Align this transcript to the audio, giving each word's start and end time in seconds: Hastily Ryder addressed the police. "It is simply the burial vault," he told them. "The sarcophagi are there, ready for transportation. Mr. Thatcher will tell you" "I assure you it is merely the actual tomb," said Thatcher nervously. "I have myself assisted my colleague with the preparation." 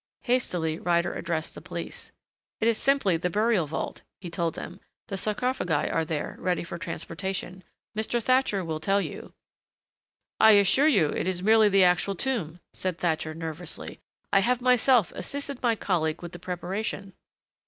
Hastily 0.23 0.79
Ryder 0.79 1.13
addressed 1.13 1.53
the 1.53 1.61
police. 1.61 2.11
"It 2.59 2.67
is 2.67 2.79
simply 2.79 3.17
the 3.17 3.29
burial 3.29 3.67
vault," 3.67 4.01
he 4.19 4.31
told 4.31 4.55
them. 4.55 4.79
"The 5.09 5.15
sarcophagi 5.15 5.91
are 5.91 6.03
there, 6.03 6.37
ready 6.39 6.63
for 6.63 6.79
transportation. 6.79 7.63
Mr. 7.95 8.19
Thatcher 8.19 8.65
will 8.65 8.79
tell 8.79 8.99
you" 8.99 9.33
"I 10.41 10.53
assure 10.53 10.87
you 10.87 11.09
it 11.09 11.27
is 11.27 11.43
merely 11.43 11.69
the 11.69 11.83
actual 11.83 12.15
tomb," 12.15 12.59
said 12.73 12.97
Thatcher 12.97 13.35
nervously. 13.35 13.99
"I 14.33 14.39
have 14.39 14.59
myself 14.59 15.11
assisted 15.15 15.61
my 15.61 15.75
colleague 15.75 16.23
with 16.23 16.31
the 16.31 16.39
preparation." 16.39 17.13